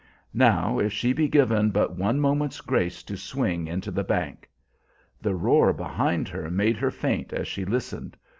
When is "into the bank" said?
3.67-4.49